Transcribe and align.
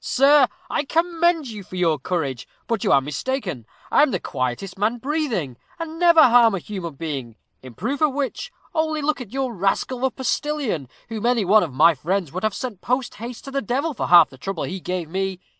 Sir, 0.03 0.47
I 0.67 0.83
commend 0.83 1.47
you 1.49 1.63
for 1.63 1.75
your 1.75 1.99
courage, 1.99 2.47
but 2.65 2.83
you 2.83 2.91
are 2.91 3.01
mistaken. 3.01 3.67
I 3.91 4.01
am 4.01 4.09
the 4.09 4.19
quietest 4.19 4.75
man 4.75 4.97
breathing, 4.97 5.57
and 5.77 5.99
never 5.99 6.23
harm 6.23 6.55
a 6.55 6.57
human 6.57 6.95
being; 6.95 7.35
in 7.61 7.75
proof 7.75 8.01
of 8.01 8.11
which, 8.11 8.51
only 8.73 9.03
look 9.03 9.21
at 9.21 9.31
your 9.31 9.53
rascal 9.53 9.99
of 9.99 10.03
a 10.05 10.09
postilion, 10.09 10.89
whom 11.09 11.27
any 11.27 11.45
one 11.45 11.61
of 11.61 11.71
my 11.71 11.93
friends 11.93 12.31
would 12.31 12.41
have 12.41 12.55
sent 12.55 12.81
post 12.81 13.13
haste 13.21 13.43
to 13.45 13.51
the 13.51 13.61
devil 13.61 13.93
for 13.93 14.07
half 14.07 14.31
the 14.31 14.39
trouble 14.39 14.63
he 14.63 14.79
gave 14.79 15.07
me. 15.07 15.39